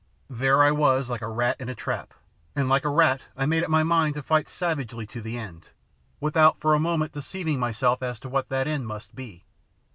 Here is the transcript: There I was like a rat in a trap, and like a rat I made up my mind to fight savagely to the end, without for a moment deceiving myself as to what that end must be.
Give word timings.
There 0.31 0.63
I 0.63 0.71
was 0.71 1.11
like 1.11 1.21
a 1.21 1.27
rat 1.27 1.57
in 1.59 1.69
a 1.69 1.75
trap, 1.75 2.15
and 2.55 2.67
like 2.67 2.85
a 2.85 2.89
rat 2.89 3.21
I 3.37 3.45
made 3.45 3.61
up 3.63 3.69
my 3.69 3.83
mind 3.83 4.15
to 4.15 4.23
fight 4.23 4.49
savagely 4.49 5.05
to 5.05 5.21
the 5.21 5.37
end, 5.37 5.69
without 6.19 6.59
for 6.59 6.73
a 6.73 6.79
moment 6.79 7.11
deceiving 7.13 7.59
myself 7.59 8.01
as 8.01 8.19
to 8.21 8.27
what 8.29 8.49
that 8.49 8.65
end 8.67 8.87
must 8.87 9.13
be. 9.13 9.45